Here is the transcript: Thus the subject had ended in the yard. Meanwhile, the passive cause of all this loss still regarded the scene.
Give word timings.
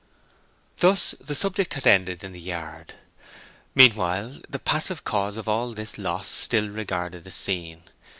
Thus 0.79 1.13
the 1.21 1.35
subject 1.35 1.75
had 1.75 1.85
ended 1.85 2.23
in 2.23 2.31
the 2.33 2.39
yard. 2.41 2.95
Meanwhile, 3.75 4.41
the 4.49 4.57
passive 4.57 5.03
cause 5.03 5.37
of 5.37 5.47
all 5.47 5.73
this 5.73 5.99
loss 5.99 6.27
still 6.27 6.69
regarded 6.69 7.23
the 7.23 7.29
scene. 7.29 7.83